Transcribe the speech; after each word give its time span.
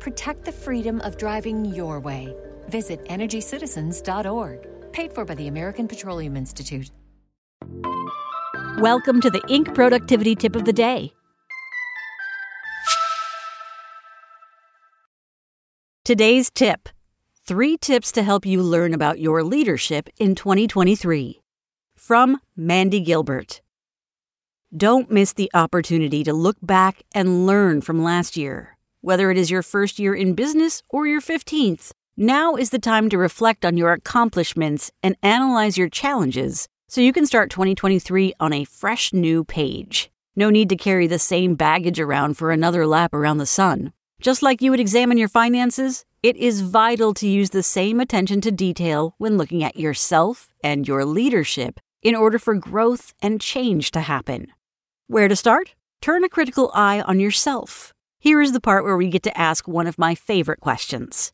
Protect 0.00 0.44
the 0.44 0.52
freedom 0.52 1.00
of 1.00 1.16
driving 1.16 1.64
your 1.64 1.98
way. 2.00 2.34
Visit 2.68 3.04
EnergyCitizens.org. 3.06 4.92
Paid 4.92 5.12
for 5.12 5.24
by 5.24 5.34
the 5.34 5.48
American 5.48 5.88
Petroleum 5.88 6.36
Institute. 6.36 6.90
Welcome 8.78 9.20
to 9.20 9.30
the 9.30 9.40
Inc. 9.48 9.74
Productivity 9.74 10.36
Tip 10.36 10.54
of 10.54 10.64
the 10.64 10.72
Day. 10.72 11.12
Today's 16.04 16.50
tip 16.50 16.88
Three 17.44 17.76
tips 17.76 18.12
to 18.12 18.22
help 18.22 18.46
you 18.46 18.62
learn 18.62 18.94
about 18.94 19.18
your 19.18 19.42
leadership 19.42 20.08
in 20.18 20.34
2023. 20.34 21.40
From 21.96 22.40
Mandy 22.56 23.00
Gilbert. 23.00 23.62
Don't 24.76 25.10
miss 25.10 25.32
the 25.32 25.50
opportunity 25.54 26.22
to 26.24 26.32
look 26.32 26.58
back 26.62 27.02
and 27.14 27.46
learn 27.46 27.80
from 27.80 28.04
last 28.04 28.36
year. 28.36 28.77
Whether 29.08 29.30
it 29.30 29.38
is 29.38 29.50
your 29.50 29.62
first 29.62 29.98
year 29.98 30.14
in 30.14 30.34
business 30.34 30.82
or 30.90 31.06
your 31.06 31.22
15th, 31.22 31.92
now 32.18 32.56
is 32.56 32.68
the 32.68 32.78
time 32.78 33.08
to 33.08 33.16
reflect 33.16 33.64
on 33.64 33.78
your 33.78 33.94
accomplishments 33.94 34.90
and 35.02 35.16
analyze 35.22 35.78
your 35.78 35.88
challenges 35.88 36.68
so 36.90 37.00
you 37.00 37.14
can 37.14 37.24
start 37.24 37.48
2023 37.48 38.34
on 38.38 38.52
a 38.52 38.64
fresh 38.64 39.14
new 39.14 39.44
page. 39.44 40.10
No 40.36 40.50
need 40.50 40.68
to 40.68 40.76
carry 40.76 41.06
the 41.06 41.18
same 41.18 41.54
baggage 41.54 41.98
around 41.98 42.34
for 42.36 42.50
another 42.50 42.86
lap 42.86 43.14
around 43.14 43.38
the 43.38 43.46
sun. 43.46 43.94
Just 44.20 44.42
like 44.42 44.60
you 44.60 44.70
would 44.72 44.78
examine 44.78 45.16
your 45.16 45.28
finances, 45.28 46.04
it 46.22 46.36
is 46.36 46.60
vital 46.60 47.14
to 47.14 47.26
use 47.26 47.48
the 47.48 47.62
same 47.62 48.00
attention 48.00 48.42
to 48.42 48.52
detail 48.52 49.14
when 49.16 49.38
looking 49.38 49.64
at 49.64 49.78
yourself 49.78 50.50
and 50.62 50.86
your 50.86 51.06
leadership 51.06 51.80
in 52.02 52.14
order 52.14 52.38
for 52.38 52.54
growth 52.56 53.14
and 53.22 53.40
change 53.40 53.90
to 53.92 54.02
happen. 54.02 54.48
Where 55.06 55.28
to 55.28 55.34
start? 55.34 55.74
Turn 56.02 56.24
a 56.24 56.28
critical 56.28 56.70
eye 56.74 57.00
on 57.00 57.20
yourself. 57.20 57.94
Here 58.20 58.42
is 58.42 58.50
the 58.50 58.60
part 58.60 58.82
where 58.82 58.96
we 58.96 59.06
get 59.06 59.22
to 59.22 59.38
ask 59.38 59.68
one 59.68 59.86
of 59.86 59.96
my 59.96 60.16
favorite 60.16 60.58
questions 60.58 61.32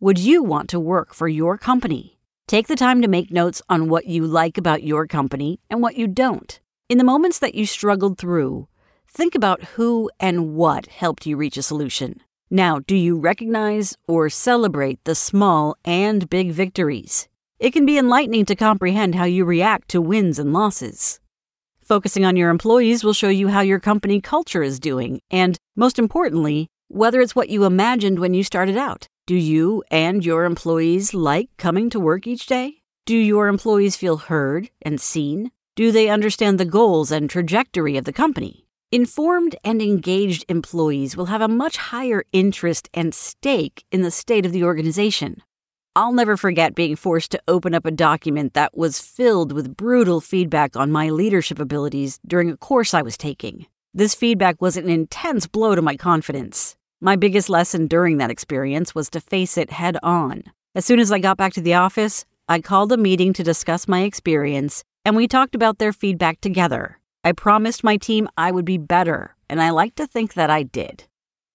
Would 0.00 0.18
you 0.18 0.42
want 0.42 0.68
to 0.70 0.80
work 0.80 1.14
for 1.14 1.28
your 1.28 1.56
company? 1.56 2.18
Take 2.48 2.66
the 2.66 2.74
time 2.74 3.00
to 3.02 3.08
make 3.08 3.30
notes 3.30 3.62
on 3.68 3.88
what 3.88 4.06
you 4.06 4.26
like 4.26 4.58
about 4.58 4.82
your 4.82 5.06
company 5.06 5.60
and 5.70 5.80
what 5.80 5.96
you 5.96 6.08
don't. 6.08 6.58
In 6.88 6.98
the 6.98 7.04
moments 7.04 7.38
that 7.38 7.54
you 7.54 7.66
struggled 7.66 8.18
through, 8.18 8.66
think 9.08 9.36
about 9.36 9.62
who 9.76 10.10
and 10.18 10.56
what 10.56 10.86
helped 10.86 11.24
you 11.24 11.36
reach 11.36 11.56
a 11.56 11.62
solution. 11.62 12.20
Now, 12.50 12.80
do 12.80 12.96
you 12.96 13.16
recognize 13.16 13.96
or 14.08 14.28
celebrate 14.28 15.04
the 15.04 15.14
small 15.14 15.76
and 15.84 16.28
big 16.28 16.50
victories? 16.50 17.28
It 17.60 17.72
can 17.72 17.86
be 17.86 17.96
enlightening 17.96 18.44
to 18.46 18.56
comprehend 18.56 19.14
how 19.14 19.24
you 19.24 19.44
react 19.44 19.88
to 19.90 20.00
wins 20.00 20.40
and 20.40 20.52
losses. 20.52 21.20
Focusing 21.84 22.24
on 22.24 22.34
your 22.34 22.48
employees 22.48 23.04
will 23.04 23.12
show 23.12 23.28
you 23.28 23.48
how 23.48 23.60
your 23.60 23.78
company 23.78 24.18
culture 24.18 24.62
is 24.62 24.80
doing, 24.80 25.20
and 25.30 25.58
most 25.76 25.98
importantly, 25.98 26.66
whether 26.88 27.20
it's 27.20 27.36
what 27.36 27.50
you 27.50 27.66
imagined 27.66 28.18
when 28.18 28.32
you 28.32 28.42
started 28.42 28.74
out. 28.74 29.06
Do 29.26 29.34
you 29.34 29.84
and 29.90 30.24
your 30.24 30.46
employees 30.46 31.12
like 31.12 31.50
coming 31.58 31.90
to 31.90 32.00
work 32.00 32.26
each 32.26 32.46
day? 32.46 32.76
Do 33.04 33.14
your 33.14 33.48
employees 33.48 33.96
feel 33.96 34.16
heard 34.16 34.70
and 34.80 34.98
seen? 34.98 35.50
Do 35.76 35.92
they 35.92 36.08
understand 36.08 36.58
the 36.58 36.64
goals 36.64 37.12
and 37.12 37.28
trajectory 37.28 37.98
of 37.98 38.06
the 38.06 38.14
company? 38.14 38.66
Informed 38.90 39.54
and 39.62 39.82
engaged 39.82 40.46
employees 40.48 41.18
will 41.18 41.26
have 41.26 41.42
a 41.42 41.48
much 41.48 41.76
higher 41.76 42.24
interest 42.32 42.88
and 42.94 43.14
stake 43.14 43.84
in 43.92 44.00
the 44.00 44.10
state 44.10 44.46
of 44.46 44.52
the 44.52 44.64
organization. 44.64 45.42
I'll 45.96 46.12
never 46.12 46.36
forget 46.36 46.74
being 46.74 46.96
forced 46.96 47.30
to 47.30 47.42
open 47.46 47.72
up 47.72 47.86
a 47.86 47.92
document 47.92 48.54
that 48.54 48.76
was 48.76 48.98
filled 48.98 49.52
with 49.52 49.76
brutal 49.76 50.20
feedback 50.20 50.74
on 50.74 50.90
my 50.90 51.10
leadership 51.10 51.60
abilities 51.60 52.18
during 52.26 52.50
a 52.50 52.56
course 52.56 52.94
I 52.94 53.02
was 53.02 53.16
taking. 53.16 53.66
This 53.92 54.12
feedback 54.12 54.60
was 54.60 54.76
an 54.76 54.88
intense 54.88 55.46
blow 55.46 55.76
to 55.76 55.82
my 55.82 55.96
confidence. 55.96 56.74
My 57.00 57.14
biggest 57.14 57.48
lesson 57.48 57.86
during 57.86 58.18
that 58.18 58.30
experience 58.30 58.92
was 58.92 59.08
to 59.10 59.20
face 59.20 59.56
it 59.56 59.70
head 59.70 59.96
on. 60.02 60.42
As 60.74 60.84
soon 60.84 60.98
as 60.98 61.12
I 61.12 61.20
got 61.20 61.36
back 61.36 61.52
to 61.52 61.60
the 61.60 61.74
office, 61.74 62.24
I 62.48 62.60
called 62.60 62.90
a 62.90 62.96
meeting 62.96 63.32
to 63.34 63.44
discuss 63.44 63.86
my 63.86 64.00
experience, 64.00 64.82
and 65.04 65.14
we 65.14 65.28
talked 65.28 65.54
about 65.54 65.78
their 65.78 65.92
feedback 65.92 66.40
together. 66.40 66.98
I 67.22 67.30
promised 67.30 67.84
my 67.84 67.98
team 67.98 68.28
I 68.36 68.50
would 68.50 68.64
be 68.64 68.78
better, 68.78 69.36
and 69.48 69.62
I 69.62 69.70
like 69.70 69.94
to 69.94 70.08
think 70.08 70.34
that 70.34 70.50
I 70.50 70.64
did. 70.64 71.04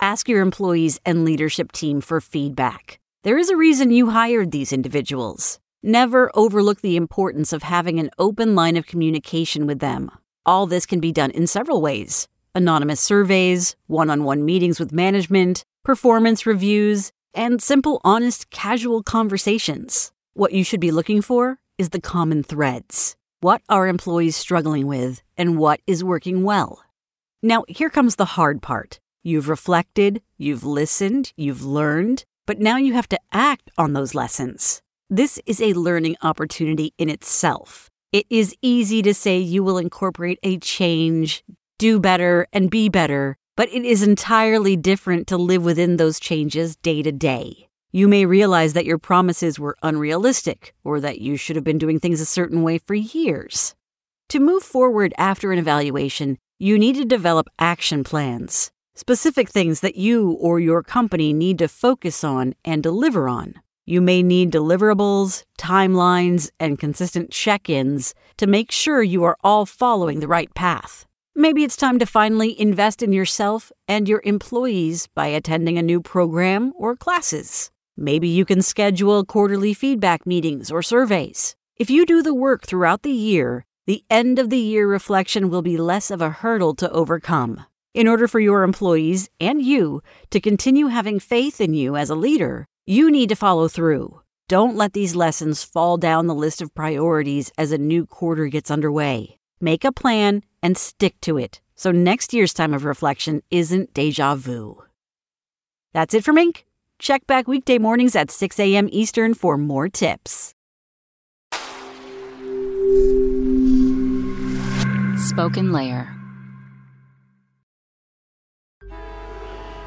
Ask 0.00 0.28
your 0.28 0.40
employees 0.40 0.98
and 1.06 1.24
leadership 1.24 1.70
team 1.70 2.00
for 2.00 2.20
feedback. 2.20 2.98
There 3.24 3.38
is 3.38 3.48
a 3.48 3.56
reason 3.56 3.90
you 3.90 4.10
hired 4.10 4.50
these 4.50 4.70
individuals. 4.70 5.58
Never 5.82 6.30
overlook 6.34 6.82
the 6.82 6.98
importance 6.98 7.54
of 7.54 7.62
having 7.62 7.98
an 7.98 8.10
open 8.18 8.54
line 8.54 8.76
of 8.76 8.86
communication 8.86 9.66
with 9.66 9.78
them. 9.78 10.10
All 10.44 10.66
this 10.66 10.84
can 10.84 11.00
be 11.00 11.10
done 11.10 11.30
in 11.30 11.46
several 11.46 11.80
ways 11.80 12.28
anonymous 12.54 13.00
surveys, 13.00 13.76
one 13.86 14.10
on 14.10 14.24
one 14.24 14.44
meetings 14.44 14.78
with 14.78 14.92
management, 14.92 15.64
performance 15.84 16.44
reviews, 16.44 17.12
and 17.32 17.62
simple, 17.62 17.98
honest, 18.04 18.50
casual 18.50 19.02
conversations. 19.02 20.12
What 20.34 20.52
you 20.52 20.62
should 20.62 20.80
be 20.80 20.90
looking 20.90 21.22
for 21.22 21.58
is 21.78 21.88
the 21.88 22.02
common 22.02 22.42
threads. 22.42 23.16
What 23.40 23.62
are 23.70 23.88
employees 23.88 24.36
struggling 24.36 24.86
with, 24.86 25.22
and 25.38 25.56
what 25.56 25.80
is 25.86 26.04
working 26.04 26.44
well? 26.44 26.84
Now, 27.42 27.64
here 27.68 27.88
comes 27.88 28.16
the 28.16 28.36
hard 28.36 28.60
part. 28.60 29.00
You've 29.22 29.48
reflected, 29.48 30.20
you've 30.36 30.64
listened, 30.64 31.32
you've 31.38 31.64
learned, 31.64 32.26
but 32.46 32.60
now 32.60 32.76
you 32.76 32.92
have 32.92 33.08
to 33.08 33.20
act 33.32 33.70
on 33.78 33.92
those 33.92 34.14
lessons. 34.14 34.82
This 35.10 35.38
is 35.46 35.60
a 35.60 35.72
learning 35.74 36.16
opportunity 36.22 36.92
in 36.98 37.08
itself. 37.08 37.90
It 38.12 38.26
is 38.30 38.54
easy 38.62 39.02
to 39.02 39.14
say 39.14 39.38
you 39.38 39.62
will 39.62 39.78
incorporate 39.78 40.38
a 40.42 40.58
change, 40.58 41.44
do 41.78 41.98
better, 41.98 42.46
and 42.52 42.70
be 42.70 42.88
better, 42.88 43.36
but 43.56 43.68
it 43.72 43.84
is 43.84 44.02
entirely 44.02 44.76
different 44.76 45.26
to 45.28 45.36
live 45.36 45.64
within 45.64 45.96
those 45.96 46.20
changes 46.20 46.76
day 46.76 47.02
to 47.02 47.12
day. 47.12 47.68
You 47.92 48.08
may 48.08 48.26
realize 48.26 48.72
that 48.72 48.86
your 48.86 48.98
promises 48.98 49.58
were 49.58 49.76
unrealistic 49.82 50.74
or 50.82 51.00
that 51.00 51.20
you 51.20 51.36
should 51.36 51.56
have 51.56 51.64
been 51.64 51.78
doing 51.78 52.00
things 52.00 52.20
a 52.20 52.26
certain 52.26 52.62
way 52.62 52.78
for 52.78 52.94
years. 52.94 53.74
To 54.30 54.40
move 54.40 54.62
forward 54.62 55.14
after 55.16 55.52
an 55.52 55.58
evaluation, 55.58 56.38
you 56.58 56.78
need 56.78 56.96
to 56.96 57.04
develop 57.04 57.48
action 57.58 58.04
plans 58.04 58.72
specific 58.94 59.48
things 59.48 59.80
that 59.80 59.96
you 59.96 60.32
or 60.32 60.60
your 60.60 60.82
company 60.82 61.32
need 61.32 61.58
to 61.58 61.68
focus 61.68 62.24
on 62.24 62.54
and 62.64 62.82
deliver 62.82 63.28
on. 63.28 63.54
You 63.86 64.00
may 64.00 64.22
need 64.22 64.50
deliverables, 64.50 65.44
timelines, 65.58 66.50
and 66.58 66.78
consistent 66.78 67.30
check 67.30 67.68
ins 67.68 68.14
to 68.38 68.46
make 68.46 68.72
sure 68.72 69.02
you 69.02 69.24
are 69.24 69.36
all 69.44 69.66
following 69.66 70.20
the 70.20 70.28
right 70.28 70.52
path. 70.54 71.06
Maybe 71.36 71.64
it's 71.64 71.76
time 71.76 71.98
to 71.98 72.06
finally 72.06 72.58
invest 72.58 73.02
in 73.02 73.12
yourself 73.12 73.72
and 73.88 74.08
your 74.08 74.22
employees 74.24 75.08
by 75.08 75.26
attending 75.26 75.76
a 75.76 75.82
new 75.82 76.00
program 76.00 76.72
or 76.76 76.96
classes. 76.96 77.70
Maybe 77.96 78.28
you 78.28 78.44
can 78.44 78.62
schedule 78.62 79.24
quarterly 79.24 79.74
feedback 79.74 80.26
meetings 80.26 80.70
or 80.70 80.82
surveys. 80.82 81.56
If 81.76 81.90
you 81.90 82.06
do 82.06 82.22
the 82.22 82.34
work 82.34 82.64
throughout 82.66 83.02
the 83.02 83.10
year, 83.10 83.66
the 83.86 84.04
end 84.08 84.38
of 84.38 84.48
the 84.48 84.58
year 84.58 84.88
reflection 84.88 85.50
will 85.50 85.62
be 85.62 85.76
less 85.76 86.10
of 86.10 86.22
a 86.22 86.30
hurdle 86.30 86.74
to 86.76 86.90
overcome. 86.90 87.66
In 87.94 88.08
order 88.08 88.26
for 88.26 88.40
your 88.40 88.64
employees 88.64 89.30
and 89.40 89.62
you 89.62 90.02
to 90.30 90.40
continue 90.40 90.88
having 90.88 91.20
faith 91.20 91.60
in 91.60 91.74
you 91.74 91.94
as 91.94 92.10
a 92.10 92.16
leader, 92.16 92.66
you 92.86 93.08
need 93.08 93.28
to 93.28 93.36
follow 93.36 93.68
through. 93.68 94.20
Don't 94.48 94.76
let 94.76 94.94
these 94.94 95.14
lessons 95.14 95.62
fall 95.62 95.96
down 95.96 96.26
the 96.26 96.34
list 96.34 96.60
of 96.60 96.74
priorities 96.74 97.52
as 97.56 97.70
a 97.70 97.78
new 97.78 98.04
quarter 98.04 98.48
gets 98.48 98.68
underway. 98.68 99.38
Make 99.60 99.84
a 99.84 99.92
plan 99.92 100.42
and 100.60 100.76
stick 100.76 101.20
to 101.20 101.38
it 101.38 101.60
so 101.76 101.92
next 101.92 102.32
year's 102.32 102.52
time 102.52 102.74
of 102.74 102.84
reflection 102.84 103.42
isn't 103.50 103.94
deja 103.94 104.34
vu. 104.34 104.82
That's 105.92 106.14
it 106.14 106.24
from 106.24 106.36
Inc. 106.36 106.64
Check 106.98 107.26
back 107.26 107.46
weekday 107.46 107.78
mornings 107.78 108.16
at 108.16 108.30
6 108.30 108.58
a.m. 108.58 108.88
Eastern 108.90 109.34
for 109.34 109.56
more 109.56 109.88
tips. 109.88 110.52
SpokenLayer. 115.16 116.23